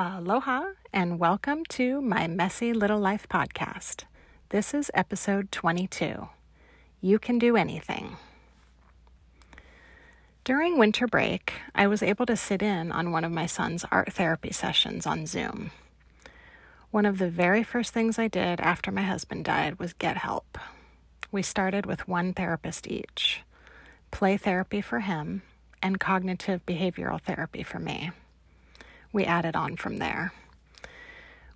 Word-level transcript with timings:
Aloha, 0.00 0.74
and 0.92 1.18
welcome 1.18 1.64
to 1.70 2.00
my 2.00 2.28
Messy 2.28 2.72
Little 2.72 3.00
Life 3.00 3.26
podcast. 3.28 4.04
This 4.50 4.72
is 4.72 4.92
episode 4.94 5.50
22. 5.50 6.28
You 7.00 7.18
can 7.18 7.40
do 7.40 7.56
anything. 7.56 8.16
During 10.44 10.78
winter 10.78 11.08
break, 11.08 11.54
I 11.74 11.88
was 11.88 12.00
able 12.00 12.26
to 12.26 12.36
sit 12.36 12.62
in 12.62 12.92
on 12.92 13.10
one 13.10 13.24
of 13.24 13.32
my 13.32 13.46
son's 13.46 13.84
art 13.90 14.12
therapy 14.12 14.52
sessions 14.52 15.04
on 15.04 15.26
Zoom. 15.26 15.72
One 16.92 17.04
of 17.04 17.18
the 17.18 17.28
very 17.28 17.64
first 17.64 17.92
things 17.92 18.20
I 18.20 18.28
did 18.28 18.60
after 18.60 18.92
my 18.92 19.02
husband 19.02 19.46
died 19.46 19.80
was 19.80 19.94
get 19.94 20.18
help. 20.18 20.58
We 21.32 21.42
started 21.42 21.86
with 21.86 22.06
one 22.06 22.34
therapist 22.34 22.86
each 22.86 23.42
play 24.12 24.36
therapy 24.36 24.80
for 24.80 25.00
him 25.00 25.42
and 25.82 25.98
cognitive 25.98 26.64
behavioral 26.64 27.20
therapy 27.20 27.64
for 27.64 27.80
me. 27.80 28.12
We 29.12 29.24
added 29.24 29.56
on 29.56 29.76
from 29.76 29.96
there. 29.96 30.32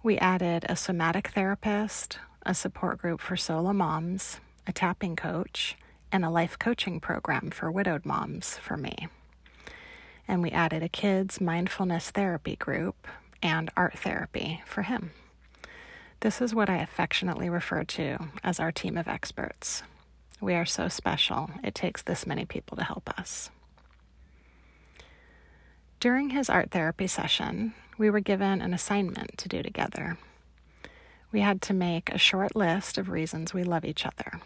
We 0.02 0.18
added 0.18 0.64
a 0.68 0.76
somatic 0.76 1.28
therapist, 1.28 2.18
a 2.44 2.54
support 2.54 2.98
group 2.98 3.20
for 3.20 3.36
solo 3.36 3.72
moms, 3.72 4.40
a 4.66 4.72
tapping 4.72 5.16
coach, 5.16 5.76
and 6.10 6.24
a 6.24 6.30
life 6.30 6.58
coaching 6.58 6.98
program 6.98 7.50
for 7.50 7.70
widowed 7.70 8.04
moms 8.04 8.58
for 8.58 8.76
me. 8.76 9.08
And 10.26 10.42
we 10.42 10.50
added 10.50 10.82
a 10.82 10.88
kids' 10.88 11.40
mindfulness 11.40 12.10
therapy 12.10 12.56
group 12.56 13.06
and 13.42 13.70
art 13.76 13.98
therapy 13.98 14.62
for 14.66 14.82
him. 14.82 15.10
This 16.20 16.40
is 16.40 16.54
what 16.54 16.70
I 16.70 16.76
affectionately 16.76 17.50
refer 17.50 17.84
to 17.84 18.28
as 18.44 18.60
our 18.60 18.70
team 18.70 18.96
of 18.96 19.08
experts. 19.08 19.82
We 20.40 20.54
are 20.54 20.64
so 20.64 20.88
special, 20.88 21.50
it 21.62 21.74
takes 21.74 22.02
this 22.02 22.26
many 22.26 22.44
people 22.44 22.76
to 22.76 22.84
help 22.84 23.10
us. 23.18 23.50
During 26.02 26.30
his 26.30 26.50
art 26.50 26.72
therapy 26.72 27.06
session, 27.06 27.74
we 27.96 28.10
were 28.10 28.18
given 28.18 28.60
an 28.60 28.74
assignment 28.74 29.38
to 29.38 29.48
do 29.48 29.62
together. 29.62 30.18
We 31.30 31.42
had 31.42 31.62
to 31.62 31.72
make 31.72 32.10
a 32.10 32.18
short 32.18 32.56
list 32.56 32.98
of 32.98 33.08
reasons 33.08 33.54
we 33.54 33.62
love 33.62 33.84
each 33.84 34.04
other. 34.04 34.40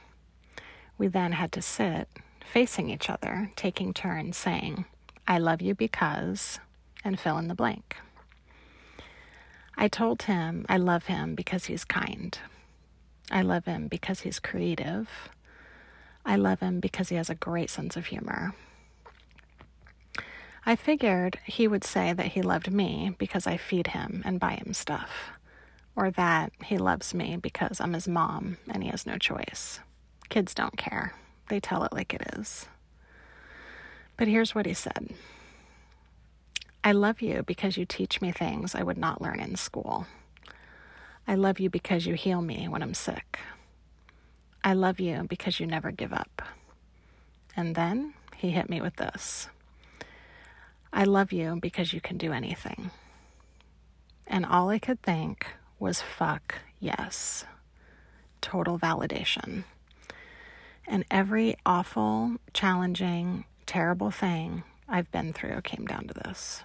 We 0.98 1.06
then 1.06 1.32
had 1.32 1.52
to 1.52 1.62
sit 1.62 2.10
facing 2.44 2.90
each 2.90 3.08
other, 3.08 3.52
taking 3.56 3.94
turns 3.94 4.36
saying, 4.36 4.84
I 5.26 5.38
love 5.38 5.62
you 5.62 5.74
because, 5.74 6.60
and 7.02 7.18
fill 7.18 7.38
in 7.38 7.48
the 7.48 7.54
blank. 7.54 7.96
I 9.78 9.88
told 9.88 10.24
him 10.24 10.66
I 10.68 10.76
love 10.76 11.06
him 11.06 11.34
because 11.34 11.64
he's 11.64 11.86
kind. 11.86 12.38
I 13.30 13.40
love 13.40 13.64
him 13.64 13.88
because 13.88 14.20
he's 14.20 14.40
creative. 14.40 15.08
I 16.22 16.36
love 16.36 16.60
him 16.60 16.80
because 16.80 17.08
he 17.08 17.16
has 17.16 17.30
a 17.30 17.34
great 17.34 17.70
sense 17.70 17.96
of 17.96 18.04
humor. 18.04 18.52
I 20.68 20.74
figured 20.74 21.38
he 21.44 21.68
would 21.68 21.84
say 21.84 22.12
that 22.12 22.32
he 22.32 22.42
loved 22.42 22.72
me 22.72 23.14
because 23.18 23.46
I 23.46 23.56
feed 23.56 23.86
him 23.88 24.22
and 24.24 24.40
buy 24.40 24.54
him 24.54 24.74
stuff, 24.74 25.30
or 25.94 26.10
that 26.10 26.52
he 26.64 26.76
loves 26.76 27.14
me 27.14 27.36
because 27.36 27.80
I'm 27.80 27.92
his 27.92 28.08
mom 28.08 28.56
and 28.68 28.82
he 28.82 28.88
has 28.88 29.06
no 29.06 29.16
choice. 29.16 29.78
Kids 30.28 30.54
don't 30.54 30.76
care, 30.76 31.14
they 31.48 31.60
tell 31.60 31.84
it 31.84 31.92
like 31.92 32.12
it 32.12 32.34
is. 32.36 32.66
But 34.16 34.26
here's 34.26 34.56
what 34.56 34.66
he 34.66 34.74
said 34.74 35.10
I 36.82 36.90
love 36.90 37.22
you 37.22 37.44
because 37.44 37.76
you 37.76 37.84
teach 37.84 38.20
me 38.20 38.32
things 38.32 38.74
I 38.74 38.82
would 38.82 38.98
not 38.98 39.22
learn 39.22 39.38
in 39.38 39.54
school. 39.54 40.08
I 41.28 41.36
love 41.36 41.60
you 41.60 41.70
because 41.70 42.06
you 42.06 42.14
heal 42.14 42.42
me 42.42 42.66
when 42.66 42.82
I'm 42.82 42.94
sick. 42.94 43.38
I 44.64 44.72
love 44.72 44.98
you 44.98 45.26
because 45.28 45.60
you 45.60 45.66
never 45.68 45.92
give 45.92 46.12
up. 46.12 46.42
And 47.56 47.76
then 47.76 48.14
he 48.36 48.50
hit 48.50 48.68
me 48.68 48.80
with 48.80 48.96
this 48.96 49.48
I 50.96 51.04
love 51.04 51.30
you 51.30 51.58
because 51.60 51.92
you 51.92 52.00
can 52.00 52.16
do 52.16 52.32
anything. 52.32 52.90
And 54.26 54.46
all 54.46 54.70
I 54.70 54.78
could 54.78 55.02
think 55.02 55.46
was, 55.78 56.00
fuck 56.00 56.54
yes. 56.80 57.44
Total 58.40 58.78
validation. 58.78 59.64
And 60.86 61.04
every 61.10 61.54
awful, 61.66 62.36
challenging, 62.54 63.44
terrible 63.66 64.10
thing 64.10 64.62
I've 64.88 65.12
been 65.12 65.34
through 65.34 65.60
came 65.60 65.84
down 65.84 66.06
to 66.06 66.14
this. 66.14 66.62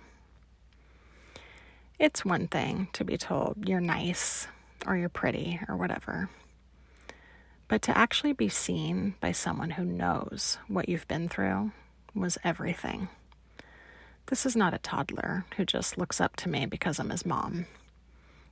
It's 1.99 2.23
one 2.23 2.47
thing 2.47 2.87
to 2.93 3.03
be 3.03 3.17
told 3.17 3.67
you're 3.67 3.81
nice 3.81 4.47
or 4.87 4.95
you're 4.95 5.09
pretty 5.09 5.59
or 5.67 5.75
whatever. 5.75 6.29
But 7.67 7.81
to 7.81 7.97
actually 7.97 8.33
be 8.33 8.47
seen 8.47 9.15
by 9.19 9.33
someone 9.33 9.71
who 9.71 9.83
knows 9.83 10.57
what 10.69 10.87
you've 10.87 11.07
been 11.09 11.27
through 11.27 11.73
was 12.15 12.37
everything. 12.45 13.09
This 14.31 14.45
is 14.45 14.55
not 14.55 14.73
a 14.73 14.77
toddler 14.77 15.43
who 15.57 15.65
just 15.65 15.97
looks 15.97 16.21
up 16.21 16.37
to 16.37 16.47
me 16.47 16.65
because 16.65 16.99
I'm 16.99 17.09
his 17.09 17.25
mom. 17.25 17.65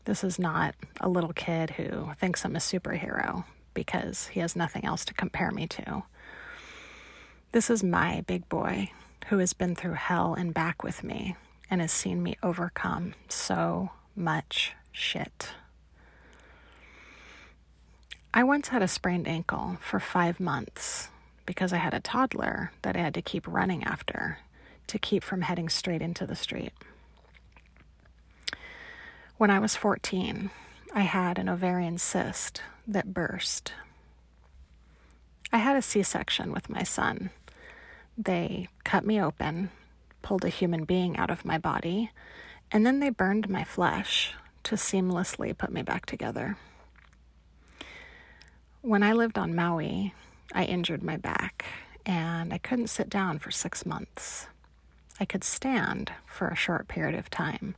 This 0.03 0.25
is 0.25 0.38
not 0.38 0.75
a 1.00 1.07
little 1.07 1.31
kid 1.31 1.69
who 1.69 2.12
thinks 2.19 2.44
I'm 2.44 2.57
a 2.57 2.59
superhero 2.59 3.45
because 3.73 4.28
he 4.28 4.41
has 4.41 4.57
nothing 4.57 4.84
else 4.84 5.06
to 5.06 5.13
compare 5.13 5.51
me 5.51 5.68
to. 5.68 6.03
This 7.53 7.69
is 7.69 7.81
my 7.81 8.25
big 8.28 8.50
boy 8.50 8.91
who 9.28 9.38
has 9.38 9.53
been 9.53 9.73
through 9.73 9.94
hell 9.94 10.34
and 10.34 10.53
back 10.53 10.84
with 10.84 11.01
me 11.01 11.38
and 11.69 11.79
has 11.79 11.94
seen 11.94 12.22
me 12.22 12.35
overcome 12.44 13.13
so 13.29 13.91
much 14.18 14.73
shit. 14.91 15.51
I 18.34 18.44
once 18.44 18.68
had 18.68 18.81
a 18.81 18.88
sprained 18.89 19.29
ankle 19.29 19.78
for 19.79 20.01
five 20.01 20.41
months 20.41 21.07
because 21.45 21.72
I 21.72 21.78
had 21.78 21.94
a 21.94 22.01
toddler 22.01 22.73
that 22.81 22.97
I 22.97 23.00
had 23.00 23.13
to 23.13 23.22
keep 23.22 23.47
running 23.47 23.85
after 23.85 24.39
to 24.89 25.00
keep 25.00 25.23
from 25.23 25.41
heading 25.41 25.69
straight 25.69 26.01
into 26.01 26.27
the 26.27 26.35
street. 26.35 26.73
When 29.38 29.50
I 29.50 29.59
was 29.59 29.75
14, 29.75 30.50
I 30.94 31.01
had 31.01 31.39
an 31.39 31.50
ovarian 31.50 31.97
cyst 31.97 32.61
that 32.88 33.13
burst. 33.13 33.73
I 35.51 35.57
had 35.57 35.75
a 35.75 35.81
C 35.81 36.03
section 36.03 36.51
with 36.51 36.69
my 36.69 36.83
son. 36.83 37.29
They 38.17 38.67
cut 38.83 39.05
me 39.05 39.22
open 39.22 39.72
pulled 40.22 40.45
a 40.45 40.50
human 40.50 40.85
being 40.85 41.17
out 41.17 41.31
of 41.31 41.45
my 41.45 41.57
body, 41.57 42.11
and 42.71 42.85
then 42.85 43.00
they 43.00 43.09
burned 43.09 43.50
my 43.50 43.63
flesh 43.63 44.33
to 44.63 44.75
seamlessly 44.75 45.57
put 45.57 45.71
me 45.71 45.81
back 45.81 46.06
together. 46.06 46.57
When 48.81 49.03
I 49.03 49.13
lived 49.13 49.38
on 49.38 49.56
Maui, 49.56 50.13
I 50.53 50.63
injured 50.66 51.03
my 51.03 51.17
back 51.17 51.66
and 52.06 52.53
I 52.53 52.57
couldn't 52.57 52.88
sit 52.88 53.09
down 53.09 53.39
for 53.39 53.51
six 53.51 53.85
months. 53.85 54.47
I 55.19 55.25
could 55.25 55.44
stand 55.44 56.12
for 56.25 56.47
a 56.47 56.56
short 56.56 56.88
period 56.88 57.18
of 57.18 57.30
time, 57.30 57.75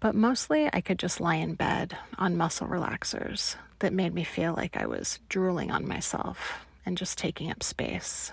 but 0.00 0.14
mostly 0.14 0.68
I 0.72 0.80
could 0.80 0.98
just 0.98 1.20
lie 1.20 1.36
in 1.36 1.54
bed 1.54 1.96
on 2.18 2.36
muscle 2.36 2.66
relaxers 2.66 3.54
that 3.78 3.92
made 3.92 4.12
me 4.12 4.24
feel 4.24 4.54
like 4.54 4.76
I 4.76 4.86
was 4.86 5.20
drooling 5.28 5.70
on 5.70 5.86
myself 5.86 6.66
and 6.84 6.98
just 6.98 7.18
taking 7.18 7.50
up 7.50 7.62
space. 7.62 8.32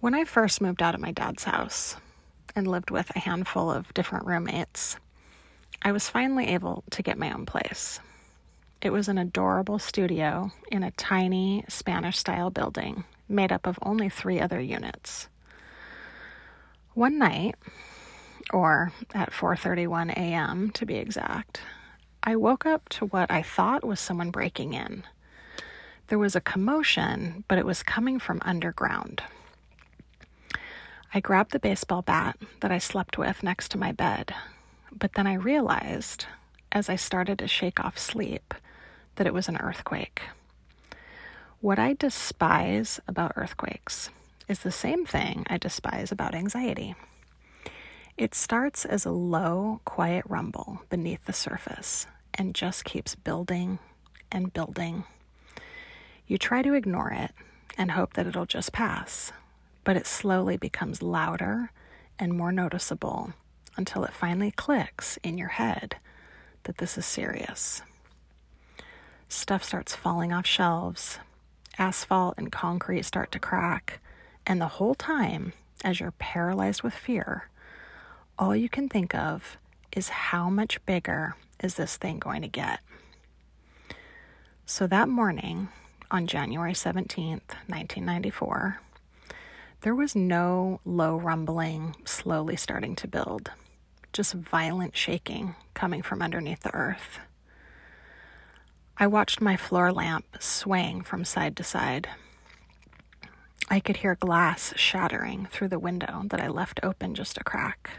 When 0.00 0.14
I 0.14 0.24
first 0.24 0.60
moved 0.60 0.82
out 0.82 0.94
of 0.94 1.00
my 1.00 1.12
dad's 1.12 1.44
house 1.44 1.96
and 2.54 2.68
lived 2.68 2.90
with 2.90 3.10
a 3.16 3.20
handful 3.20 3.70
of 3.70 3.94
different 3.94 4.26
roommates, 4.26 4.98
I 5.80 5.92
was 5.92 6.10
finally 6.10 6.48
able 6.48 6.84
to 6.90 7.02
get 7.02 7.16
my 7.16 7.32
own 7.32 7.46
place. 7.46 8.00
It 8.82 8.90
was 8.90 9.08
an 9.08 9.16
adorable 9.16 9.78
studio 9.78 10.50
in 10.70 10.82
a 10.82 10.90
tiny 10.90 11.64
Spanish 11.68 12.18
style 12.18 12.50
building 12.50 13.04
made 13.28 13.52
up 13.52 13.66
of 13.66 13.78
only 13.82 14.08
three 14.08 14.40
other 14.40 14.60
units. 14.60 15.28
One 16.94 17.18
night, 17.18 17.56
or 18.52 18.92
at 19.14 19.32
4:31 19.32 20.10
a.m. 20.10 20.70
to 20.70 20.86
be 20.86 20.96
exact, 20.96 21.60
I 22.22 22.36
woke 22.36 22.64
up 22.64 22.88
to 22.90 23.06
what 23.06 23.30
I 23.30 23.42
thought 23.42 23.84
was 23.84 24.00
someone 24.00 24.30
breaking 24.30 24.74
in. 24.74 25.04
There 26.08 26.18
was 26.18 26.36
a 26.36 26.40
commotion, 26.40 27.44
but 27.48 27.58
it 27.58 27.66
was 27.66 27.82
coming 27.82 28.18
from 28.18 28.40
underground. 28.44 29.22
I 31.12 31.20
grabbed 31.20 31.52
the 31.52 31.58
baseball 31.58 32.02
bat 32.02 32.36
that 32.60 32.72
I 32.72 32.78
slept 32.78 33.16
with 33.16 33.42
next 33.42 33.70
to 33.70 33.78
my 33.78 33.92
bed, 33.92 34.34
but 34.92 35.14
then 35.14 35.26
I 35.26 35.34
realized, 35.34 36.26
as 36.72 36.88
I 36.88 36.96
started 36.96 37.38
to 37.38 37.48
shake 37.48 37.78
off 37.78 37.98
sleep, 37.98 38.52
that 39.16 39.26
it 39.26 39.34
was 39.34 39.48
an 39.48 39.56
earthquake. 39.58 40.22
What 41.64 41.78
I 41.78 41.94
despise 41.94 43.00
about 43.08 43.32
earthquakes 43.36 44.10
is 44.48 44.58
the 44.58 44.70
same 44.70 45.06
thing 45.06 45.46
I 45.48 45.56
despise 45.56 46.12
about 46.12 46.34
anxiety. 46.34 46.94
It 48.18 48.34
starts 48.34 48.84
as 48.84 49.06
a 49.06 49.10
low, 49.10 49.80
quiet 49.86 50.26
rumble 50.28 50.82
beneath 50.90 51.24
the 51.24 51.32
surface 51.32 52.06
and 52.34 52.54
just 52.54 52.84
keeps 52.84 53.14
building 53.14 53.78
and 54.30 54.52
building. 54.52 55.04
You 56.26 56.36
try 56.36 56.60
to 56.60 56.74
ignore 56.74 57.12
it 57.12 57.30
and 57.78 57.92
hope 57.92 58.12
that 58.12 58.26
it'll 58.26 58.44
just 58.44 58.74
pass 58.74 59.32
but 59.84 59.96
it 59.96 60.06
slowly 60.06 60.58
becomes 60.58 61.00
louder 61.00 61.70
and 62.18 62.34
more 62.34 62.52
noticeable 62.52 63.32
until 63.74 64.04
it 64.04 64.12
finally 64.12 64.50
clicks 64.50 65.16
in 65.22 65.38
your 65.38 65.48
head 65.48 65.96
that 66.64 66.76
this 66.76 66.98
is 66.98 67.06
serious. 67.06 67.80
Stuff 69.30 69.64
starts 69.64 69.96
falling 69.96 70.30
off 70.30 70.44
shelves, 70.44 71.20
asphalt 71.78 72.34
and 72.36 72.52
concrete 72.52 73.04
start 73.04 73.32
to 73.32 73.38
crack, 73.38 74.00
and 74.46 74.60
the 74.60 74.68
whole 74.68 74.94
time, 74.94 75.52
as 75.84 76.00
you're 76.00 76.12
paralyzed 76.12 76.82
with 76.82 76.94
fear, 76.94 77.48
all 78.38 78.54
you 78.54 78.68
can 78.68 78.88
think 78.88 79.14
of 79.14 79.56
is 79.92 80.08
how 80.08 80.50
much 80.50 80.84
bigger 80.86 81.36
is 81.62 81.74
this 81.74 81.96
thing 81.96 82.18
going 82.18 82.42
to 82.42 82.48
get? 82.48 82.80
So 84.66 84.86
that 84.86 85.08
morning, 85.08 85.68
on 86.10 86.26
January 86.26 86.72
17th, 86.72 87.54
1994, 87.66 88.80
there 89.82 89.94
was 89.94 90.16
no 90.16 90.80
low 90.84 91.16
rumbling, 91.16 91.94
slowly 92.04 92.56
starting 92.56 92.96
to 92.96 93.06
build, 93.06 93.50
just 94.12 94.32
violent 94.32 94.96
shaking 94.96 95.54
coming 95.74 96.02
from 96.02 96.22
underneath 96.22 96.60
the 96.60 96.74
earth. 96.74 97.18
I 98.96 99.08
watched 99.08 99.40
my 99.40 99.56
floor 99.56 99.90
lamp 99.90 100.24
swaying 100.38 101.02
from 101.02 101.24
side 101.24 101.56
to 101.56 101.64
side. 101.64 102.08
I 103.68 103.80
could 103.80 103.98
hear 103.98 104.14
glass 104.14 104.72
shattering 104.76 105.48
through 105.50 105.68
the 105.68 105.80
window 105.80 106.22
that 106.26 106.40
I 106.40 106.46
left 106.46 106.78
open 106.84 107.16
just 107.16 107.36
a 107.36 107.42
crack. 107.42 107.90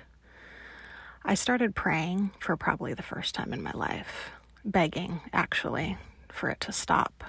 I 1.25 1.33
started 1.33 1.75
praying 1.75 2.31
for 2.39 2.55
probably 2.55 2.93
the 2.93 3.03
first 3.03 3.35
time 3.35 3.51
in 3.51 3.61
my 3.61 3.73
life, 3.73 4.31
begging, 4.63 5.19
actually, 5.33 5.97
for 6.29 6.49
it 6.49 6.61
to 6.61 6.71
stop. 6.71 7.25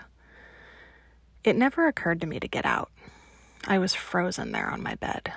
It 1.42 1.56
never 1.56 1.88
occurred 1.88 2.20
to 2.20 2.26
me 2.26 2.38
to 2.38 2.46
get 2.46 2.66
out. 2.66 2.90
I 3.66 3.78
was 3.78 3.94
frozen 3.94 4.52
there 4.52 4.70
on 4.70 4.80
my 4.80 4.94
bed. 4.94 5.32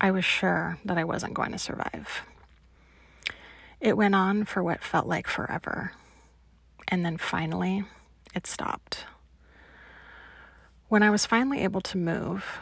I 0.00 0.10
was 0.10 0.24
sure 0.24 0.78
that 0.86 0.96
I 0.96 1.04
wasn't 1.04 1.34
going 1.34 1.52
to 1.52 1.58
survive. 1.58 2.22
It 3.78 3.96
went 3.96 4.14
on 4.14 4.46
for 4.46 4.62
what 4.62 4.82
felt 4.82 5.06
like 5.06 5.26
forever. 5.26 5.92
And 6.88 7.04
then 7.04 7.16
finally, 7.16 7.84
it 8.34 8.46
stopped. 8.46 9.04
When 10.88 11.02
I 11.02 11.10
was 11.10 11.26
finally 11.26 11.62
able 11.62 11.80
to 11.80 11.98
move, 11.98 12.58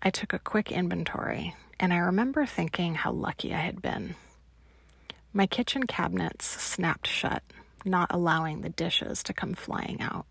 I 0.00 0.10
took 0.10 0.32
a 0.32 0.38
quick 0.38 0.70
inventory 0.70 1.54
and 1.80 1.92
I 1.92 1.98
remember 1.98 2.46
thinking 2.46 2.94
how 2.94 3.10
lucky 3.10 3.52
I 3.52 3.58
had 3.58 3.82
been. 3.82 4.14
My 5.32 5.46
kitchen 5.46 5.84
cabinets 5.84 6.46
snapped 6.46 7.08
shut, 7.08 7.42
not 7.84 8.06
allowing 8.10 8.60
the 8.60 8.68
dishes 8.68 9.22
to 9.24 9.32
come 9.32 9.54
flying 9.54 10.00
out. 10.00 10.26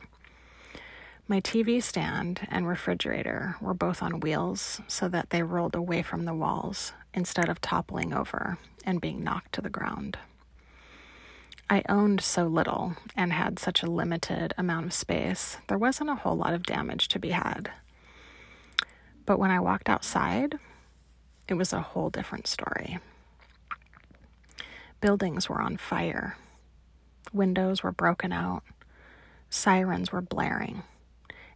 My 1.27 1.41
TV 1.41 1.81
stand 1.81 2.47
and 2.49 2.67
refrigerator 2.67 3.55
were 3.59 3.73
both 3.73 4.01
on 4.01 4.19
wheels 4.19 4.81
so 4.87 5.07
that 5.09 5.29
they 5.29 5.43
rolled 5.43 5.75
away 5.75 6.01
from 6.01 6.25
the 6.25 6.33
walls 6.33 6.93
instead 7.13 7.49
of 7.49 7.61
toppling 7.61 8.13
over 8.13 8.57
and 8.85 9.01
being 9.01 9.23
knocked 9.23 9.53
to 9.53 9.61
the 9.61 9.69
ground. 9.69 10.17
I 11.69 11.83
owned 11.89 12.21
so 12.21 12.45
little 12.45 12.95
and 13.15 13.33
had 13.33 13.57
such 13.57 13.81
a 13.81 13.89
limited 13.89 14.53
amount 14.57 14.85
of 14.87 14.93
space, 14.93 15.57
there 15.67 15.77
wasn't 15.77 16.09
a 16.09 16.15
whole 16.15 16.35
lot 16.35 16.53
of 16.53 16.63
damage 16.63 17.07
to 17.09 17.19
be 17.19 17.29
had. 17.29 17.71
But 19.25 19.39
when 19.39 19.51
I 19.51 19.59
walked 19.59 19.89
outside, 19.89 20.59
it 21.47 21.53
was 21.55 21.73
a 21.73 21.81
whole 21.81 22.09
different 22.09 22.47
story. 22.47 22.99
Buildings 25.01 25.49
were 25.49 25.61
on 25.61 25.77
fire, 25.77 26.37
windows 27.31 27.83
were 27.83 27.91
broken 27.91 28.31
out, 28.31 28.63
sirens 29.49 30.11
were 30.11 30.21
blaring 30.21 30.83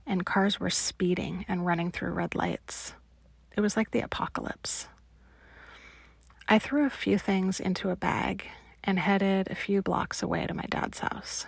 and 0.08 0.26
cars 0.26 0.60
were 0.60 0.70
speeding 0.70 1.46
and 1.48 1.66
running 1.66 1.92
through 1.92 2.12
red 2.12 2.34
lights. 2.34 2.94
It 3.56 3.62
was 3.62 3.76
like 3.76 3.92
the 3.92 4.00
apocalypse. 4.00 4.88
I 6.48 6.60
threw 6.60 6.86
a 6.86 6.90
few 6.90 7.18
things 7.18 7.60
into 7.60 7.90
a 7.90 7.96
bag 7.96 8.48
and 8.88 8.98
headed 8.98 9.50
a 9.52 9.56
few 9.56 9.82
blocks 9.82 10.24
away 10.24 10.48
to 10.48 10.54
my 10.54 10.66
dad's 10.70 11.00
house. 11.00 11.46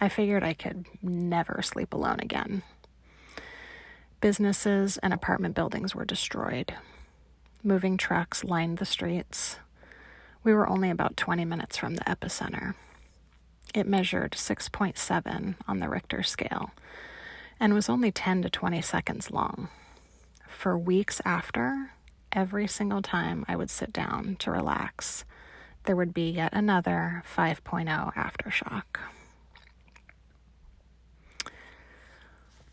I 0.00 0.08
figured 0.08 0.42
I 0.42 0.54
could 0.54 0.86
never 1.02 1.60
sleep 1.62 1.92
alone 1.92 2.18
again. 2.20 2.62
Businesses 4.20 4.96
and 4.98 5.12
apartment 5.12 5.54
buildings 5.54 5.94
were 5.94 6.06
destroyed. 6.06 6.74
Moving 7.62 7.98
trucks 7.98 8.42
lined 8.42 8.78
the 8.78 8.84
streets. 8.86 9.56
We 10.42 10.54
were 10.54 10.68
only 10.68 10.88
about 10.88 11.16
20 11.16 11.44
minutes 11.44 11.76
from 11.76 11.94
the 11.94 12.04
epicenter. 12.04 12.74
It 13.74 13.86
measured 13.86 14.32
6.7 14.32 15.56
on 15.68 15.78
the 15.78 15.88
Richter 15.88 16.22
scale, 16.22 16.70
and 17.60 17.74
was 17.74 17.88
only 17.88 18.10
10 18.10 18.42
to 18.42 18.50
20 18.50 18.80
seconds 18.80 19.30
long. 19.30 19.68
For 20.48 20.78
weeks 20.78 21.20
after, 21.24 21.90
every 22.32 22.66
single 22.66 23.02
time 23.02 23.44
I 23.46 23.56
would 23.56 23.68
sit 23.68 23.92
down 23.92 24.36
to 24.40 24.50
relax, 24.50 25.24
there 25.88 25.96
would 25.96 26.12
be 26.12 26.28
yet 26.28 26.52
another 26.52 27.22
5.0 27.34 28.14
aftershock. 28.14 28.98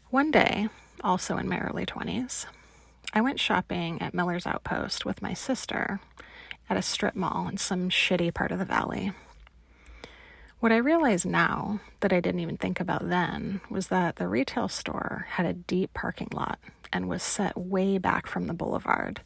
One 0.10 0.32
day, 0.32 0.68
also 1.02 1.38
in 1.38 1.48
my 1.48 1.62
early 1.62 1.86
20s, 1.86 2.46
I 3.14 3.22
went 3.22 3.40
shopping 3.40 4.02
at 4.02 4.14
Miller's 4.14 4.46
Outpost 4.46 5.06
with 5.06 5.22
my 5.22 5.34
sister 5.34 6.02
at 6.70 6.76
a 6.76 6.82
strip 6.82 7.16
mall 7.16 7.48
in 7.48 7.56
some 7.56 7.90
shitty 7.90 8.34
part 8.34 8.52
of 8.52 8.60
the 8.60 8.66
valley. 8.66 9.14
What 10.60 10.74
I 10.74 10.78
realize 10.78 11.26
now 11.26 11.80
that 12.02 12.12
I 12.12 12.20
didn't 12.20 12.42
even 12.42 12.58
think 12.58 12.82
about 12.82 13.08
then 13.08 13.62
was 13.70 13.88
that 13.88 14.18
the 14.18 14.28
retail 14.28 14.68
store 14.68 15.28
had 15.30 15.46
a 15.46 15.54
deep 15.54 15.94
parking 15.94 16.32
lot 16.34 16.60
and 16.92 17.08
was 17.08 17.24
set 17.24 17.58
way 17.58 17.98
back 17.98 18.28
from 18.28 18.48
the 18.48 18.54
boulevard 18.54 19.22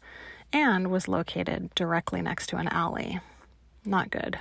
and 0.54 0.92
was 0.92 1.08
located 1.08 1.74
directly 1.74 2.22
next 2.22 2.50
to 2.50 2.58
an 2.58 2.68
alley. 2.68 3.20
Not 3.86 4.10
good. 4.12 4.40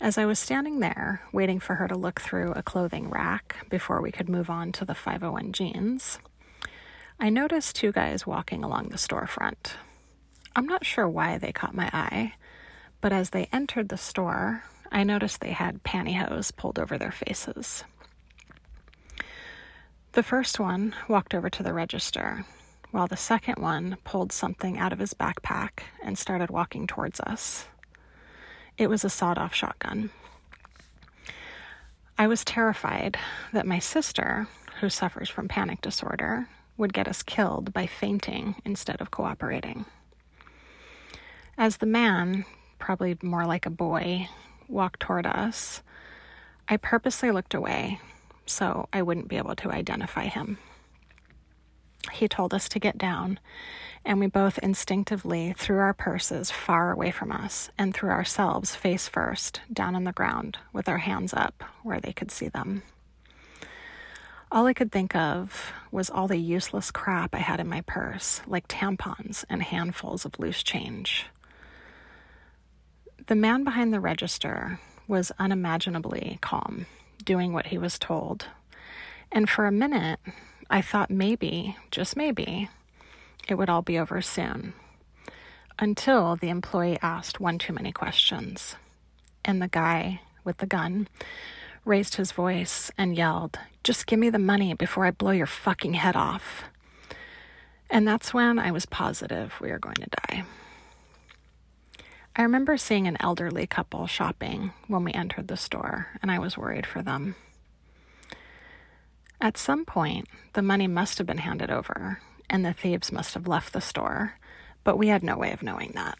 As 0.00 0.18
I 0.18 0.26
was 0.26 0.38
standing 0.38 0.80
there, 0.80 1.22
waiting 1.32 1.60
for 1.60 1.76
her 1.76 1.86
to 1.86 1.94
look 1.94 2.20
through 2.20 2.52
a 2.52 2.62
clothing 2.62 3.08
rack 3.08 3.64
before 3.68 4.02
we 4.02 4.10
could 4.10 4.28
move 4.28 4.50
on 4.50 4.72
to 4.72 4.84
the 4.84 4.96
501 4.96 5.52
jeans, 5.52 6.18
I 7.20 7.30
noticed 7.30 7.76
two 7.76 7.92
guys 7.92 8.26
walking 8.26 8.64
along 8.64 8.88
the 8.88 8.96
storefront. 8.96 9.74
I'm 10.56 10.66
not 10.66 10.84
sure 10.84 11.08
why 11.08 11.38
they 11.38 11.52
caught 11.52 11.74
my 11.74 11.88
eye, 11.92 12.34
but 13.00 13.12
as 13.12 13.30
they 13.30 13.48
entered 13.52 13.88
the 13.90 13.96
store, 13.96 14.64
I 14.90 15.04
noticed 15.04 15.40
they 15.40 15.52
had 15.52 15.84
pantyhose 15.84 16.54
pulled 16.54 16.80
over 16.80 16.98
their 16.98 17.12
faces. 17.12 17.84
The 20.12 20.22
first 20.24 20.58
one 20.58 20.94
walked 21.08 21.32
over 21.32 21.48
to 21.48 21.62
the 21.62 21.72
register, 21.72 22.44
while 22.92 23.08
the 23.08 23.16
second 23.16 23.56
one 23.56 23.96
pulled 24.04 24.30
something 24.30 24.78
out 24.78 24.92
of 24.92 25.00
his 25.00 25.14
backpack 25.14 25.80
and 26.04 26.16
started 26.16 26.50
walking 26.50 26.86
towards 26.86 27.18
us. 27.20 27.66
It 28.78 28.88
was 28.88 29.04
a 29.04 29.10
sawed 29.10 29.38
off 29.38 29.54
shotgun. 29.54 30.10
I 32.16 32.26
was 32.28 32.44
terrified 32.44 33.18
that 33.52 33.66
my 33.66 33.80
sister, 33.80 34.46
who 34.80 34.88
suffers 34.88 35.28
from 35.28 35.48
panic 35.48 35.80
disorder, 35.80 36.48
would 36.76 36.92
get 36.92 37.08
us 37.08 37.22
killed 37.22 37.72
by 37.72 37.86
fainting 37.86 38.56
instead 38.64 39.00
of 39.00 39.10
cooperating. 39.10 39.86
As 41.58 41.78
the 41.78 41.86
man, 41.86 42.44
probably 42.78 43.16
more 43.22 43.46
like 43.46 43.66
a 43.66 43.70
boy, 43.70 44.28
walked 44.68 45.00
toward 45.00 45.26
us, 45.26 45.82
I 46.68 46.76
purposely 46.76 47.30
looked 47.30 47.54
away 47.54 48.00
so 48.46 48.88
I 48.92 49.02
wouldn't 49.02 49.28
be 49.28 49.36
able 49.36 49.56
to 49.56 49.70
identify 49.70 50.26
him. 50.26 50.58
He 52.10 52.26
told 52.26 52.52
us 52.52 52.68
to 52.70 52.80
get 52.80 52.98
down, 52.98 53.38
and 54.04 54.18
we 54.18 54.26
both 54.26 54.58
instinctively 54.58 55.54
threw 55.56 55.78
our 55.78 55.94
purses 55.94 56.50
far 56.50 56.90
away 56.90 57.10
from 57.10 57.30
us 57.30 57.70
and 57.78 57.94
threw 57.94 58.10
ourselves 58.10 58.74
face 58.74 59.08
first 59.08 59.60
down 59.72 59.94
on 59.94 60.04
the 60.04 60.12
ground 60.12 60.58
with 60.72 60.88
our 60.88 60.98
hands 60.98 61.32
up 61.32 61.62
where 61.82 62.00
they 62.00 62.12
could 62.12 62.30
see 62.30 62.48
them. 62.48 62.82
All 64.50 64.66
I 64.66 64.74
could 64.74 64.92
think 64.92 65.14
of 65.14 65.72
was 65.90 66.10
all 66.10 66.28
the 66.28 66.36
useless 66.36 66.90
crap 66.90 67.34
I 67.34 67.38
had 67.38 67.60
in 67.60 67.68
my 67.68 67.80
purse, 67.82 68.42
like 68.46 68.68
tampons 68.68 69.44
and 69.48 69.62
handfuls 69.62 70.26
of 70.26 70.38
loose 70.38 70.62
change. 70.62 71.26
The 73.28 73.34
man 73.34 73.64
behind 73.64 73.92
the 73.94 74.00
register 74.00 74.78
was 75.08 75.32
unimaginably 75.38 76.38
calm, 76.42 76.86
doing 77.24 77.52
what 77.52 77.66
he 77.66 77.78
was 77.78 77.98
told. 77.98 78.46
And 79.30 79.48
for 79.48 79.64
a 79.64 79.72
minute, 79.72 80.20
I 80.72 80.80
thought 80.80 81.10
maybe, 81.10 81.76
just 81.90 82.16
maybe, 82.16 82.70
it 83.46 83.56
would 83.56 83.68
all 83.68 83.82
be 83.82 83.98
over 83.98 84.22
soon. 84.22 84.72
Until 85.78 86.34
the 86.34 86.48
employee 86.48 86.98
asked 87.02 87.40
one 87.40 87.58
too 87.58 87.74
many 87.74 87.92
questions. 87.92 88.76
And 89.44 89.60
the 89.60 89.68
guy 89.68 90.22
with 90.44 90.56
the 90.56 90.66
gun 90.66 91.08
raised 91.84 92.14
his 92.14 92.32
voice 92.32 92.90
and 92.96 93.14
yelled, 93.14 93.58
Just 93.84 94.06
give 94.06 94.18
me 94.18 94.30
the 94.30 94.38
money 94.38 94.72
before 94.72 95.04
I 95.04 95.10
blow 95.10 95.32
your 95.32 95.46
fucking 95.46 95.92
head 95.92 96.16
off. 96.16 96.64
And 97.90 98.08
that's 98.08 98.32
when 98.32 98.58
I 98.58 98.70
was 98.70 98.86
positive 98.86 99.52
we 99.60 99.70
were 99.70 99.78
going 99.78 99.96
to 99.96 100.08
die. 100.26 100.44
I 102.34 102.42
remember 102.42 102.78
seeing 102.78 103.06
an 103.06 103.18
elderly 103.20 103.66
couple 103.66 104.06
shopping 104.06 104.72
when 104.86 105.04
we 105.04 105.12
entered 105.12 105.48
the 105.48 105.58
store, 105.58 106.06
and 106.22 106.30
I 106.30 106.38
was 106.38 106.56
worried 106.56 106.86
for 106.86 107.02
them. 107.02 107.34
At 109.42 109.58
some 109.58 109.84
point, 109.84 110.28
the 110.52 110.62
money 110.62 110.86
must 110.86 111.18
have 111.18 111.26
been 111.26 111.38
handed 111.38 111.68
over, 111.68 112.20
and 112.48 112.64
the 112.64 112.72
thieves 112.72 113.10
must 113.10 113.34
have 113.34 113.48
left 113.48 113.72
the 113.72 113.80
store, 113.80 114.38
but 114.84 114.96
we 114.96 115.08
had 115.08 115.24
no 115.24 115.36
way 115.36 115.50
of 115.50 115.64
knowing 115.64 115.90
that. 115.96 116.16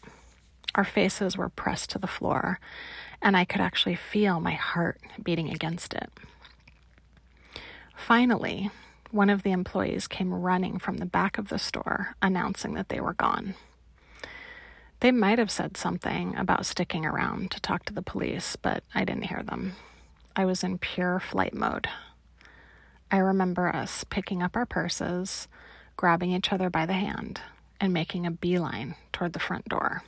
Our 0.75 0.83
faces 0.83 1.37
were 1.37 1.47
pressed 1.47 1.89
to 1.91 1.99
the 1.99 2.05
floor, 2.05 2.59
and 3.21 3.37
I 3.37 3.45
could 3.45 3.61
actually 3.61 3.95
feel 3.95 4.41
my 4.41 4.55
heart 4.55 4.99
beating 5.23 5.49
against 5.49 5.93
it. 5.93 6.11
Finally, 7.95 8.69
one 9.09 9.29
of 9.29 9.43
the 9.43 9.53
employees 9.53 10.05
came 10.05 10.33
running 10.33 10.77
from 10.77 10.97
the 10.97 11.05
back 11.05 11.37
of 11.37 11.47
the 11.47 11.59
store 11.59 12.17
announcing 12.21 12.73
that 12.73 12.89
they 12.89 12.99
were 12.99 13.13
gone. 13.13 13.55
They 14.99 15.11
might 15.11 15.39
have 15.39 15.51
said 15.51 15.77
something 15.77 16.35
about 16.35 16.65
sticking 16.65 17.05
around 17.05 17.51
to 17.51 17.61
talk 17.61 17.85
to 17.85 17.93
the 17.93 18.01
police, 18.01 18.57
but 18.57 18.83
I 18.93 19.05
didn't 19.05 19.27
hear 19.27 19.43
them. 19.43 19.77
I 20.35 20.43
was 20.43 20.61
in 20.61 20.77
pure 20.77 21.21
flight 21.21 21.53
mode. 21.53 21.87
I 23.13 23.17
remember 23.17 23.67
us 23.67 24.03
picking 24.05 24.41
up 24.41 24.55
our 24.55 24.65
purses, 24.65 25.47
grabbing 25.95 26.31
each 26.31 26.51
other 26.51 26.71
by 26.71 26.87
the 26.87 26.93
hand, 26.93 27.41
and 27.79 27.93
making 27.93 28.25
a 28.25 28.31
beeline 28.31 28.95
toward 29.11 29.33
the 29.33 29.39
front 29.39 29.69
door. 29.69 30.01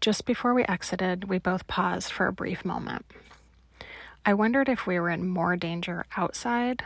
Just 0.00 0.24
before 0.24 0.54
we 0.54 0.64
exited, 0.64 1.28
we 1.28 1.38
both 1.38 1.68
paused 1.68 2.10
for 2.10 2.26
a 2.26 2.32
brief 2.32 2.64
moment. 2.64 3.06
I 4.26 4.34
wondered 4.34 4.68
if 4.68 4.88
we 4.88 4.98
were 4.98 5.08
in 5.08 5.28
more 5.28 5.54
danger 5.54 6.04
outside 6.16 6.82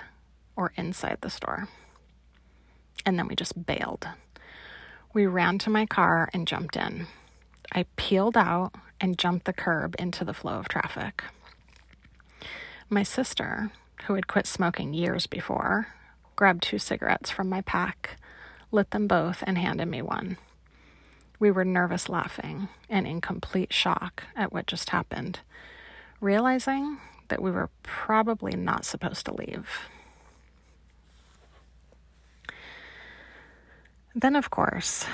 or 0.57 0.75
inside 0.77 1.17
the 1.23 1.31
store. 1.31 1.69
And 3.07 3.19
then 3.19 3.29
we 3.29 3.35
just 3.35 3.65
bailed. 3.65 4.07
We 5.15 5.25
ran 5.25 5.57
to 5.61 5.71
my 5.71 5.87
car 5.87 6.29
and 6.35 6.47
jumped 6.47 6.77
in. 6.77 7.07
I 7.73 7.87
peeled 7.97 8.37
out 8.37 8.75
and 9.01 9.19
jumped 9.19 9.47
the 9.47 9.55
curb 9.55 9.97
into 9.99 10.23
the 10.23 10.35
flow 10.35 10.59
of 10.59 10.69
traffic. 10.69 11.25
My 12.91 13.05
sister, 13.05 13.71
who 14.07 14.15
had 14.15 14.27
quit 14.27 14.47
smoking 14.47 14.95
years 14.95 15.27
before, 15.27 15.89
grabbed 16.37 16.63
two 16.63 16.79
cigarettes 16.79 17.31
from 17.31 17.49
my 17.49 17.61
pack, 17.61 18.19
lit 18.71 18.91
them 18.91 19.07
both, 19.07 19.43
and 19.47 19.59
handed 19.59 19.87
me 19.87 20.03
one. 20.03 20.37
We 21.39 21.51
were 21.51 21.65
nervous 21.65 22.09
laughing 22.09 22.69
and 22.89 23.07
in 23.07 23.21
complete 23.21 23.73
shock 23.73 24.25
at 24.37 24.53
what 24.53 24.67
just 24.67 24.91
happened, 24.91 25.41
realizing 26.21 26.99
that 27.29 27.43
we 27.43 27.51
were 27.51 27.71
probably 27.83 28.53
not 28.57 28.85
supposed 28.85 29.27
to 29.27 29.35
leave. 29.35 29.89
Then, 34.15 34.37
of 34.37 34.51
course, 34.51 35.07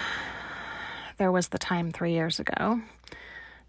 there 1.18 1.30
was 1.30 1.48
the 1.48 1.58
time 1.58 1.92
three 1.92 2.12
years 2.12 2.40
ago 2.40 2.82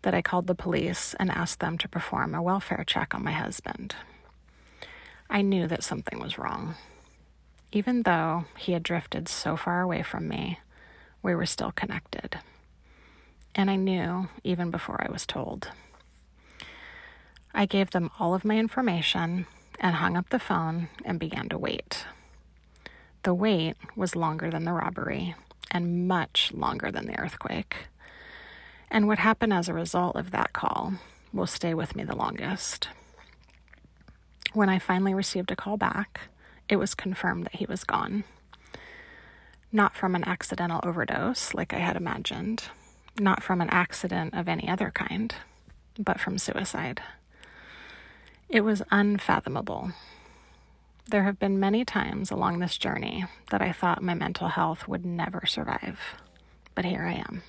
that 0.02 0.14
I 0.14 0.22
called 0.22 0.48
the 0.48 0.56
police 0.56 1.14
and 1.20 1.30
asked 1.30 1.60
them 1.60 1.78
to 1.78 1.88
perform 1.88 2.34
a 2.34 2.42
welfare 2.42 2.84
check 2.86 3.14
on 3.14 3.24
my 3.24 3.32
husband. 3.32 3.96
I 5.30 5.42
knew 5.42 5.68
that 5.68 5.84
something 5.84 6.20
was 6.20 6.38
wrong. 6.38 6.76
Even 7.72 8.02
though 8.02 8.46
he 8.58 8.74
had 8.74 8.82
drifted 8.82 9.28
so 9.30 9.56
far 9.56 9.82
away 9.82 10.02
from 10.02 10.28
me, 10.28 10.60
we 11.22 11.36
were 11.36 11.46
still 11.46 11.72
connected. 11.72 12.40
And 13.54 13.70
I 13.70 13.76
knew 13.76 14.30
even 14.44 14.72
before 14.72 15.06
I 15.06 15.12
was 15.12 15.26
told. 15.26 15.70
I 17.54 17.66
gave 17.66 17.92
them 17.92 18.10
all 18.20 18.34
of 18.34 18.46
my 18.46 18.58
information 18.58 19.46
and 19.80 19.96
hung 19.96 20.18
up 20.18 20.30
the 20.30 20.40
phone 20.40 20.90
and 21.06 21.20
began 21.20 21.50
to 21.50 21.58
wait. 21.58 22.06
The 23.24 23.34
wait 23.34 23.76
was 23.96 24.16
longer 24.16 24.50
than 24.50 24.64
the 24.64 24.74
robbery 24.74 25.36
and 25.70 26.08
much 26.08 26.52
longer 26.54 26.92
than 26.92 27.06
the 27.06 27.20
earthquake. 27.20 27.88
And 28.90 29.08
what 29.08 29.20
happened 29.20 29.54
as 29.54 29.70
a 29.70 29.74
result 29.74 30.16
of 30.16 30.32
that 30.32 30.54
call 30.54 30.94
will 31.32 31.48
stay 31.48 31.74
with 31.74 31.96
me 31.96 32.04
the 32.04 32.16
longest. 32.16 32.90
When 34.54 34.70
I 34.70 34.80
finally 34.80 35.14
received 35.14 35.52
a 35.52 35.56
call 35.56 35.78
back, 35.78 36.22
it 36.68 36.78
was 36.78 36.96
confirmed 36.96 37.46
that 37.46 37.56
he 37.56 37.66
was 37.66 37.84
gone. 37.84 38.24
Not 39.72 39.96
from 39.96 40.16
an 40.16 40.24
accidental 40.24 40.80
overdose, 40.84 41.54
like 41.54 41.74
I 41.74 41.78
had 41.80 41.96
imagined, 41.96 42.64
not 43.20 43.44
from 43.44 43.62
an 43.62 43.70
accident 43.70 44.34
of 44.34 44.48
any 44.48 44.68
other 44.68 44.90
kind, 44.90 45.36
but 45.98 46.20
from 46.20 46.40
suicide. 46.40 47.02
It 48.50 48.62
was 48.62 48.82
unfathomable. 48.90 49.92
There 51.08 51.24
have 51.24 51.38
been 51.38 51.60
many 51.60 51.86
times 51.86 52.32
along 52.32 52.60
this 52.60 52.78
journey 52.78 53.26
that 53.52 53.62
I 53.62 53.72
thought 53.72 54.02
my 54.02 54.16
mental 54.16 54.48
health 54.48 54.88
would 54.88 55.06
never 55.06 55.46
survive, 55.46 56.00
but 56.74 56.86
here 56.86 57.04
I 57.04 57.14
am. 57.14 57.44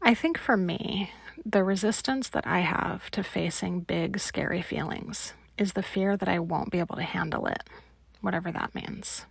I 0.00 0.14
think 0.14 0.38
for 0.38 0.56
me, 0.56 1.10
the 1.44 1.64
resistance 1.64 2.28
that 2.30 2.46
I 2.46 2.60
have 2.60 3.10
to 3.12 3.22
facing 3.22 3.80
big, 3.80 4.18
scary 4.18 4.62
feelings 4.62 5.34
is 5.56 5.72
the 5.72 5.82
fear 5.82 6.16
that 6.16 6.28
I 6.28 6.38
won't 6.38 6.70
be 6.70 6.78
able 6.78 6.96
to 6.96 7.02
handle 7.02 7.46
it, 7.46 7.62
whatever 8.20 8.50
that 8.52 8.74
means. 8.74 9.26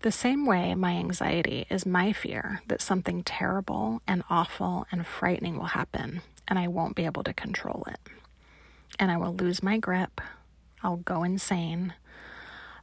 The 0.00 0.12
same 0.12 0.44
way 0.44 0.74
my 0.74 0.92
anxiety 0.92 1.66
is 1.70 1.86
my 1.86 2.12
fear 2.12 2.60
that 2.68 2.82
something 2.82 3.22
terrible 3.22 4.02
and 4.06 4.22
awful 4.28 4.86
and 4.92 5.06
frightening 5.06 5.56
will 5.56 5.66
happen 5.66 6.20
and 6.46 6.58
I 6.58 6.68
won't 6.68 6.94
be 6.94 7.06
able 7.06 7.24
to 7.24 7.32
control 7.32 7.86
it. 7.88 7.98
And 8.98 9.10
I 9.10 9.16
will 9.16 9.34
lose 9.34 9.62
my 9.62 9.78
grip, 9.78 10.20
I'll 10.82 10.98
go 10.98 11.24
insane, 11.24 11.94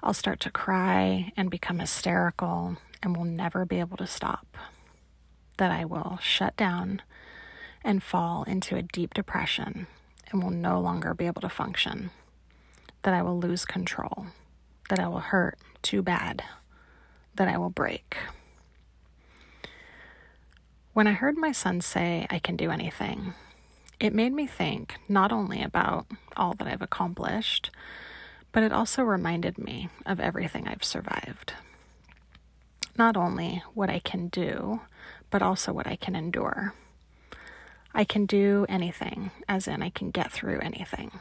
I'll 0.01 0.15
start 0.15 0.39
to 0.41 0.49
cry 0.49 1.31
and 1.37 1.51
become 1.51 1.77
hysterical 1.77 2.77
and 3.03 3.15
will 3.15 3.25
never 3.25 3.65
be 3.65 3.79
able 3.79 3.97
to 3.97 4.07
stop. 4.07 4.57
That 5.57 5.71
I 5.71 5.85
will 5.85 6.17
shut 6.21 6.57
down 6.57 7.03
and 7.83 8.03
fall 8.03 8.43
into 8.43 8.75
a 8.75 8.81
deep 8.81 9.13
depression 9.13 9.87
and 10.29 10.41
will 10.41 10.51
no 10.51 10.79
longer 10.79 11.13
be 11.13 11.25
able 11.25 11.41
to 11.41 11.49
function, 11.49 12.11
that 13.03 13.13
I 13.13 13.21
will 13.21 13.39
lose 13.39 13.65
control, 13.65 14.27
that 14.89 14.99
I 14.99 15.07
will 15.07 15.19
hurt 15.19 15.57
too 15.81 16.01
bad, 16.01 16.43
that 17.35 17.47
I 17.47 17.57
will 17.57 17.69
break. 17.69 18.17
When 20.93 21.07
I 21.07 21.13
heard 21.13 21.37
my 21.37 21.51
son 21.51 21.81
say, 21.81 22.27
I 22.29 22.39
can 22.39 22.55
do 22.57 22.69
anything, 22.69 23.33
it 23.99 24.13
made 24.13 24.33
me 24.33 24.47
think 24.47 24.95
not 25.07 25.31
only 25.31 25.61
about 25.61 26.07
all 26.35 26.53
that 26.55 26.67
I've 26.67 26.81
accomplished, 26.81 27.71
but 28.51 28.63
it 28.63 28.73
also 28.73 29.03
reminded 29.03 29.57
me 29.57 29.89
of 30.05 30.19
everything 30.19 30.67
I've 30.67 30.83
survived. 30.83 31.53
Not 32.97 33.15
only 33.15 33.63
what 33.73 33.89
I 33.89 33.99
can 33.99 34.27
do, 34.27 34.81
but 35.29 35.41
also 35.41 35.71
what 35.71 35.87
I 35.87 35.95
can 35.95 36.15
endure. 36.15 36.73
I 37.93 38.03
can 38.03 38.25
do 38.25 38.65
anything, 38.69 39.31
as 39.47 39.67
in, 39.67 39.81
I 39.81 39.89
can 39.89 40.11
get 40.11 40.31
through 40.31 40.59
anything. 40.59 41.11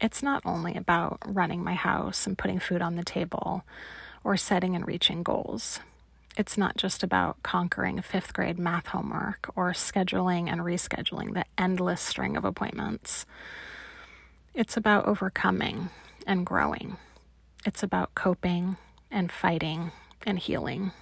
It's 0.00 0.22
not 0.22 0.42
only 0.44 0.76
about 0.76 1.18
running 1.26 1.64
my 1.64 1.74
house 1.74 2.26
and 2.26 2.36
putting 2.36 2.58
food 2.58 2.82
on 2.82 2.96
the 2.96 3.04
table 3.04 3.64
or 4.22 4.36
setting 4.36 4.74
and 4.74 4.86
reaching 4.86 5.22
goals. 5.22 5.80
It's 6.36 6.58
not 6.58 6.76
just 6.76 7.02
about 7.02 7.42
conquering 7.42 8.02
fifth 8.02 8.34
grade 8.34 8.58
math 8.58 8.88
homework 8.88 9.50
or 9.56 9.72
scheduling 9.72 10.52
and 10.52 10.60
rescheduling 10.60 11.32
the 11.32 11.46
endless 11.56 12.02
string 12.02 12.36
of 12.36 12.44
appointments. 12.44 13.24
It's 14.52 14.76
about 14.76 15.06
overcoming 15.06 15.88
and 16.26 16.44
growing. 16.44 16.98
It's 17.64 17.82
about 17.82 18.14
coping 18.14 18.76
and 19.10 19.32
fighting 19.32 19.92
and 20.26 20.38
healing. 20.38 20.92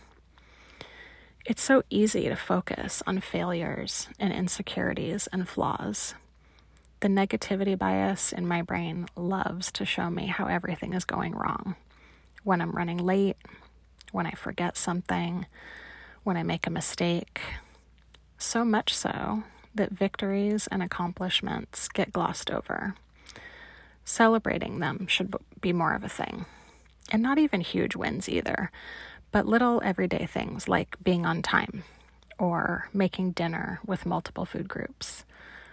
It's 1.47 1.63
so 1.63 1.83
easy 1.91 2.31
to 2.31 2.37
focus 2.37 3.03
on 3.07 3.21
failures 3.21 4.09
and 4.19 4.33
insecurities 4.33 5.27
and 5.27 5.47
flaws. 5.47 6.15
The 7.01 7.09
negativity 7.09 7.77
bias 7.77 8.33
in 8.33 8.49
my 8.49 8.63
brain 8.63 9.09
loves 9.15 9.71
to 9.73 9.85
show 9.85 10.09
me 10.09 10.29
how 10.29 10.47
everything 10.47 10.95
is 10.95 11.05
going 11.05 11.35
wrong. 11.35 11.77
When 12.45 12.63
I'm 12.63 12.73
running 12.73 12.97
late, 12.97 13.37
when 14.11 14.25
I 14.25 14.31
forget 14.31 14.79
something, 14.79 15.45
when 16.23 16.39
I 16.39 16.43
make 16.43 16.67
a 16.67 16.71
mistake. 16.71 17.43
So 18.39 18.65
much 18.65 18.95
so 18.95 19.43
that 19.75 19.91
victories 19.91 20.67
and 20.69 20.83
accomplishments 20.83 21.89
get 21.89 22.13
glossed 22.15 22.51
over. 22.51 22.95
Celebrating 24.03 24.79
them 24.79 25.07
should 25.09 25.35
be 25.61 25.75
more 25.75 25.93
of 25.93 26.05
a 26.05 26.09
thing. 26.09 26.47
And 27.13 27.23
not 27.23 27.37
even 27.37 27.61
huge 27.61 27.95
wins 27.95 28.31
either, 28.31 28.71
but 29.35 29.47
little 29.47 29.83
everyday 29.85 30.27
things 30.27 30.69
like 30.69 30.97
being 31.03 31.27
on 31.27 31.43
time, 31.43 31.83
or 32.39 32.89
making 32.95 33.33
dinner 33.33 33.81
with 33.85 34.07
multiple 34.07 34.45
food 34.45 34.69
groups, 34.69 35.25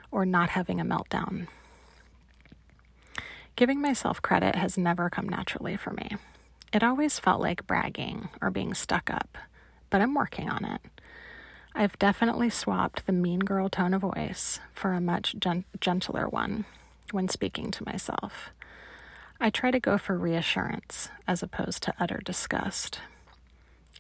or 0.10 0.25
not 0.25 0.50
having 0.50 0.82
a 0.82 0.84
meltdown. 0.84 1.46
Giving 3.56 3.80
myself 3.80 4.20
credit 4.20 4.56
has 4.56 4.80
never 4.80 5.12
come 5.12 5.30
naturally 5.30 5.77
for 5.77 5.91
me. 5.91 6.18
It 6.74 6.82
always 6.82 7.20
felt 7.20 7.39
like 7.39 7.68
bragging 7.68 8.30
or 8.41 8.50
being 8.50 8.74
stuck 8.74 9.12
up, 9.12 9.38
but 9.91 10.01
I'm 10.01 10.15
working 10.15 10.50
on 10.50 10.65
it. 10.65 10.82
I've 11.75 12.00
definitely 12.00 12.50
swapped 12.50 13.06
the 13.06 13.13
mean 13.13 13.41
girl 13.41 13.70
tone 13.70 13.94
of 13.94 14.01
voice 14.01 14.60
for 14.74 14.94
a 14.94 15.00
much 15.00 15.36
gen- 15.38 15.65
gentler 15.80 16.27
one 16.27 16.65
when 17.12 17.30
speaking 17.30 17.70
to 17.70 17.86
myself. 17.86 18.50
I 19.39 19.51
try 19.51 19.70
to 19.70 19.80
go 19.80 20.00
for 20.00 20.18
reassurance 20.18 21.10
as 21.27 21.44
opposed 21.44 21.84
to 21.84 21.94
utter 22.00 22.22
disgust 22.25 23.01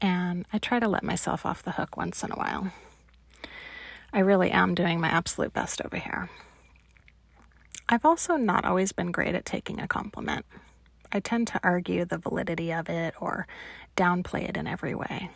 and 0.01 0.45
I 0.51 0.57
try 0.57 0.79
to 0.79 0.87
let 0.87 1.03
myself 1.03 1.45
off 1.45 1.63
the 1.63 1.71
hook 1.71 1.95
once 1.95 2.23
in 2.23 2.31
a 2.31 2.35
while. 2.35 2.71
I 4.11 4.19
really 4.19 4.51
am 4.51 4.75
doing 4.75 4.99
my 4.99 5.07
absolute 5.07 5.53
best 5.53 5.81
over 5.85 5.97
here. 5.97 6.29
I've 7.87 8.05
also 8.05 8.35
not 8.35 8.65
always 8.65 8.91
been 8.91 9.11
great 9.11 9.35
at 9.35 9.45
taking 9.45 9.79
a 9.79 9.87
compliment. 9.87 10.45
I 11.11 11.19
tend 11.19 11.47
to 11.49 11.59
argue 11.63 12.05
the 12.05 12.17
validity 12.17 12.71
of 12.71 12.89
it 12.89 13.13
or 13.19 13.47
downplay 13.95 14.47
it 14.47 14.57
in 14.57 14.67
every 14.67 14.95
way. 14.95 15.29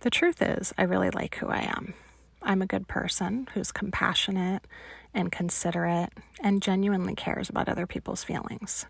The 0.00 0.10
truth 0.10 0.42
is, 0.42 0.72
I 0.76 0.82
really 0.82 1.10
like 1.10 1.36
who 1.36 1.48
I 1.48 1.60
am. 1.60 1.94
I'm 2.42 2.60
a 2.60 2.66
good 2.66 2.86
person 2.86 3.48
who's 3.54 3.72
compassionate 3.72 4.66
and 5.14 5.32
considerate 5.32 6.10
and 6.42 6.62
genuinely 6.62 7.14
cares 7.14 7.48
about 7.48 7.68
other 7.68 7.86
people's 7.86 8.24
feelings. 8.24 8.84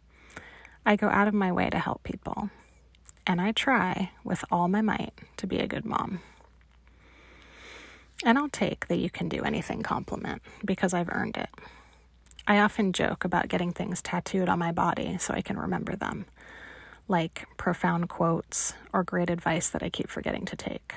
I 0.85 0.97
go 0.97 1.09
out 1.09 1.29
of 1.29 1.35
my 1.35 1.53
way 1.53 1.71
to 1.71 1.79
help 1.79 2.03
people, 2.03 2.51
and 3.27 3.41
I 3.41 3.53
try 3.53 4.11
with 4.23 4.45
all 4.51 4.69
my 4.69 4.83
might 4.83 5.13
to 5.39 5.47
be 5.47 5.59
a 5.59 5.67
good 5.67 5.85
mom. 5.85 6.21
And 8.25 8.39
I'll 8.39 8.49
take 8.49 8.89
that 8.89 8.99
you 8.99 9.11
can 9.11 9.29
do 9.29 9.43
anything 9.43 9.83
compliment 9.83 10.43
because 10.65 10.95
I've 10.95 11.11
earned 11.11 11.37
it. 11.37 11.51
I 12.47 12.59
often 12.59 12.93
joke 12.93 13.25
about 13.25 13.49
getting 13.49 13.73
things 13.73 14.03
tattooed 14.03 14.49
on 14.49 14.59
my 14.59 14.73
body 14.73 15.17
so 15.19 15.35
I 15.35 15.41
can 15.41 15.59
remember 15.59 15.97
them, 15.97 16.27
like 17.09 17.47
profound 17.57 18.09
quotes 18.09 18.75
or 18.93 19.03
great 19.03 19.31
advice 19.31 19.71
that 19.71 19.83
I 19.83 19.89
keep 19.89 20.09
forgetting 20.09 20.45
to 20.47 20.57
take. 20.57 20.95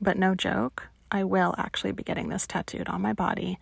But 0.00 0.18
no 0.18 0.34
joke, 0.34 0.88
I 1.10 1.24
will 1.24 1.54
actually 1.56 1.92
be 1.92 2.02
getting 2.02 2.28
this 2.28 2.46
tattooed 2.46 2.88
on 2.88 3.00
my 3.00 3.12
body 3.12 3.58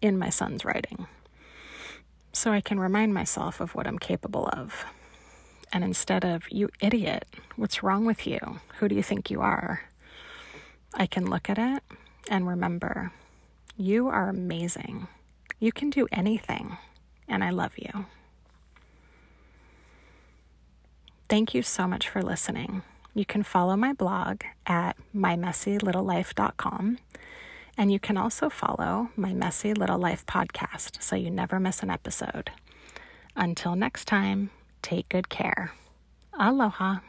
in 0.00 0.18
my 0.18 0.30
son's 0.30 0.64
writing. 0.64 1.06
So 2.32 2.52
I 2.52 2.60
can 2.60 2.78
remind 2.78 3.12
myself 3.12 3.60
of 3.60 3.74
what 3.74 3.86
I'm 3.86 3.98
capable 3.98 4.48
of. 4.52 4.84
And 5.72 5.84
instead 5.84 6.24
of, 6.24 6.50
you 6.50 6.70
idiot, 6.80 7.26
what's 7.56 7.82
wrong 7.82 8.04
with 8.04 8.26
you? 8.26 8.38
Who 8.78 8.88
do 8.88 8.94
you 8.94 9.02
think 9.02 9.30
you 9.30 9.40
are? 9.40 9.82
I 10.94 11.06
can 11.06 11.28
look 11.28 11.50
at 11.50 11.58
it 11.58 11.82
and 12.30 12.46
remember, 12.46 13.12
you 13.76 14.08
are 14.08 14.28
amazing. 14.28 15.08
You 15.60 15.72
can 15.72 15.90
do 15.90 16.06
anything, 16.10 16.78
and 17.28 17.44
I 17.44 17.50
love 17.50 17.76
you. 17.76 18.06
Thank 21.28 21.54
you 21.54 21.62
so 21.62 21.86
much 21.86 22.08
for 22.08 22.22
listening. 22.22 22.82
You 23.14 23.24
can 23.24 23.42
follow 23.42 23.76
my 23.76 23.92
blog 23.92 24.42
at 24.66 24.96
mymessylittlelife.com. 25.14 26.98
And 27.76 27.92
you 27.92 28.00
can 28.00 28.16
also 28.16 28.48
follow 28.48 29.10
my 29.14 29.32
Messy 29.32 29.72
Little 29.74 29.98
Life 29.98 30.26
podcast 30.26 31.02
so 31.02 31.14
you 31.14 31.30
never 31.30 31.60
miss 31.60 31.82
an 31.82 31.90
episode. 31.90 32.50
Until 33.36 33.76
next 33.76 34.06
time, 34.06 34.50
take 34.88 35.08
good 35.08 35.28
care. 35.28 35.72
Aloha. 36.38 37.00